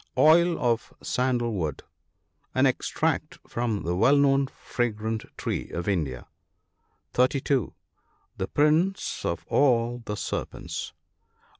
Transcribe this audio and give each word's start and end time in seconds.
Oil 0.17 0.57
of 0.57 0.91
sandal 1.03 1.53
wood.— 1.53 1.83
An 2.55 2.65
extract 2.65 3.37
from 3.47 3.83
the 3.83 3.95
well 3.95 4.17
known 4.17 4.47
fragrant 4.47 5.25
tree 5.37 5.69
of 5.69 5.87
India. 5.87 6.25
(32.) 7.13 7.75
The 8.37 8.47
prince 8.47 9.23
of 9.23 9.45
all 9.47 10.01
the 10.03 10.17
serpents. 10.17 10.93